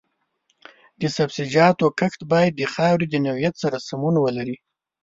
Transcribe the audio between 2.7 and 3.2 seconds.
خاورې د